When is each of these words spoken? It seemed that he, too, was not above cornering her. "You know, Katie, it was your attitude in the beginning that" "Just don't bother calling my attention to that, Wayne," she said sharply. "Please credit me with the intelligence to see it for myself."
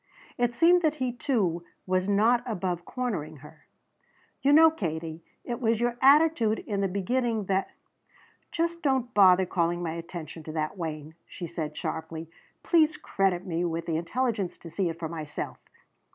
It 0.35 0.55
seemed 0.55 0.81
that 0.81 0.95
he, 0.95 1.11
too, 1.13 1.63
was 1.85 2.09
not 2.09 2.41
above 2.47 2.85
cornering 2.85 3.37
her. 3.45 3.67
"You 4.41 4.51
know, 4.51 4.71
Katie, 4.71 5.23
it 5.43 5.61
was 5.61 5.79
your 5.79 5.95
attitude 6.01 6.57
in 6.57 6.81
the 6.81 6.87
beginning 6.87 7.45
that" 7.45 7.69
"Just 8.51 8.81
don't 8.81 9.13
bother 9.13 9.45
calling 9.45 9.83
my 9.83 9.93
attention 9.93 10.41
to 10.45 10.51
that, 10.53 10.75
Wayne," 10.75 11.13
she 11.27 11.45
said 11.45 11.77
sharply. 11.77 12.31
"Please 12.63 12.97
credit 12.97 13.45
me 13.45 13.63
with 13.63 13.85
the 13.85 13.97
intelligence 13.97 14.57
to 14.57 14.71
see 14.71 14.89
it 14.89 14.97
for 14.97 15.07
myself." 15.07 15.59